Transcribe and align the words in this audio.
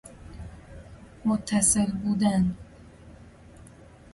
متصل 1.25 1.91
بودن 1.91 2.55